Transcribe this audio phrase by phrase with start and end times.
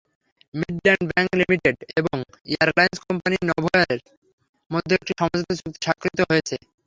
[0.53, 2.17] Midland bank limited এবং
[2.51, 4.01] airlines company নভোএয়ারের
[4.71, 6.55] মধ্যে একটি সমঝোতা চুক্তি স্বাক্ষরিত হয়েছে।